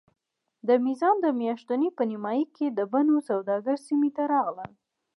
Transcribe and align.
د 0.67 0.69
میزان 0.85 1.15
د 1.21 1.27
میاشتې 1.41 1.87
په 1.97 2.03
نیمایي 2.11 2.45
کې 2.55 2.67
د 2.77 2.79
مڼو 2.91 3.17
سوداګر 3.29 3.77
سیمې 3.87 4.09
ته 4.17 4.23
راغلل. 4.33 4.71